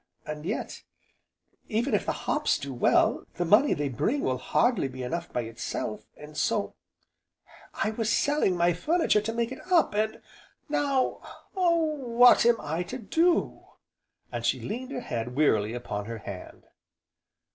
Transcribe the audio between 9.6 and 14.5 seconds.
up, and now Oh! what am I to do?" and